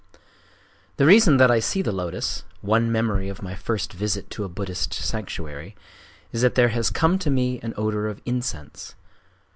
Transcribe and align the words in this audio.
The 0.97 1.05
reason 1.05 1.37
that 1.37 1.51
I 1.51 1.59
see 1.59 1.83
the 1.83 1.91
lotos—one 1.91 2.91
memory 2.91 3.29
of 3.29 3.43
my 3.43 3.53
first 3.53 3.93
visit 3.93 4.31
to 4.31 4.43
a 4.43 4.49
Buddhist 4.49 4.95
sanctuary—is 4.95 6.41
that 6.41 6.55
there 6.55 6.69
has 6.69 6.89
come 6.89 7.19
to 7.19 7.29
me 7.29 7.59
an 7.61 7.75
odor 7.77 8.07
of 8.07 8.19
incense. 8.25 8.95